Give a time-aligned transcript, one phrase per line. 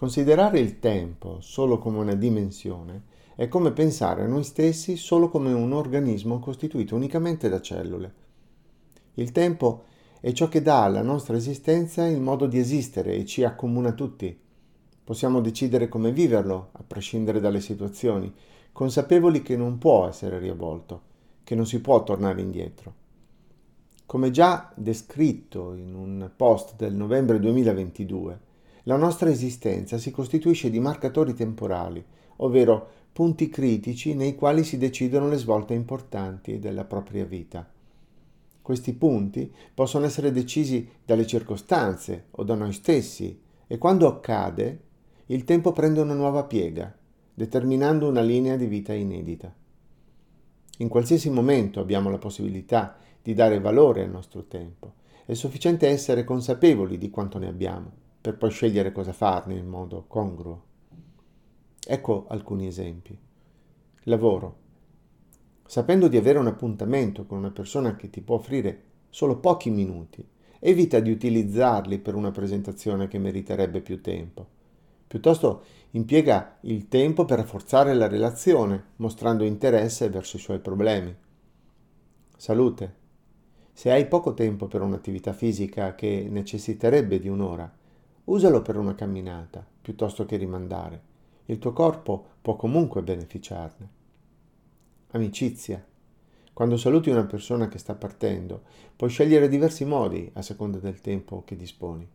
[0.00, 3.02] Considerare il tempo solo come una dimensione
[3.34, 8.14] è come pensare a noi stessi solo come un organismo costituito unicamente da cellule.
[9.16, 9.84] Il tempo
[10.22, 14.34] è ciò che dà alla nostra esistenza il modo di esistere e ci accomuna tutti.
[15.04, 18.32] Possiamo decidere come viverlo, a prescindere dalle situazioni,
[18.72, 21.02] consapevoli che non può essere riavvolto,
[21.44, 22.94] che non si può tornare indietro.
[24.06, 28.48] Come già descritto in un post del novembre 2022,
[28.84, 32.02] la nostra esistenza si costituisce di marcatori temporali,
[32.36, 37.68] ovvero punti critici nei quali si decidono le svolte importanti della propria vita.
[38.62, 44.80] Questi punti possono essere decisi dalle circostanze o da noi stessi e quando accade
[45.26, 46.94] il tempo prende una nuova piega,
[47.34, 49.54] determinando una linea di vita inedita.
[50.78, 54.94] In qualsiasi momento abbiamo la possibilità di dare valore al nostro tempo.
[55.26, 60.04] È sufficiente essere consapevoli di quanto ne abbiamo per poi scegliere cosa farne in modo
[60.06, 60.62] congruo.
[61.86, 63.16] Ecco alcuni esempi.
[64.04, 64.56] Lavoro.
[65.66, 70.26] Sapendo di avere un appuntamento con una persona che ti può offrire solo pochi minuti,
[70.58, 74.46] evita di utilizzarli per una presentazione che meriterebbe più tempo.
[75.06, 81.14] Piuttosto impiega il tempo per rafforzare la relazione, mostrando interesse verso i suoi problemi.
[82.36, 82.94] Salute.
[83.72, 87.78] Se hai poco tempo per un'attività fisica che necessiterebbe di un'ora,
[88.30, 91.08] usalo per una camminata piuttosto che rimandare.
[91.46, 93.88] Il tuo corpo può comunque beneficiarne.
[95.10, 95.84] Amicizia.
[96.52, 98.62] Quando saluti una persona che sta partendo,
[98.94, 102.08] puoi scegliere diversi modi a seconda del tempo che disponi.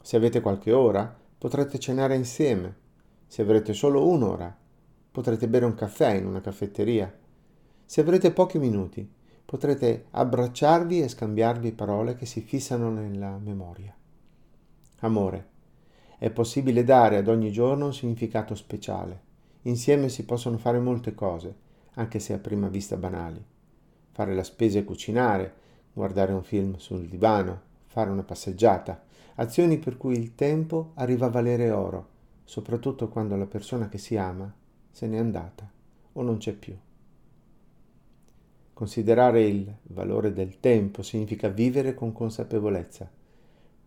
[0.00, 2.76] Se avete qualche ora, potrete cenare insieme.
[3.26, 4.56] Se avrete solo un'ora,
[5.10, 7.12] potrete bere un caffè in una caffetteria.
[7.84, 9.06] Se avrete pochi minuti,
[9.44, 13.94] potrete abbracciarvi e scambiarvi parole che si fissano nella memoria.
[15.04, 15.48] Amore.
[16.16, 19.20] È possibile dare ad ogni giorno un significato speciale.
[19.62, 21.54] Insieme si possono fare molte cose,
[21.96, 23.44] anche se a prima vista banali.
[24.12, 25.54] Fare la spesa e cucinare,
[25.92, 31.30] guardare un film sul divano, fare una passeggiata, azioni per cui il tempo arriva a
[31.30, 32.08] valere oro,
[32.44, 34.50] soprattutto quando la persona che si ama
[34.90, 35.70] se n'è andata
[36.14, 36.74] o non c'è più.
[38.72, 43.22] Considerare il valore del tempo significa vivere con consapevolezza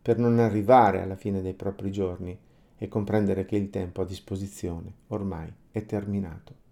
[0.08, 2.40] per non arrivare alla fine dei propri giorni
[2.78, 6.67] e comprendere che il tempo a disposizione ormai è terminato.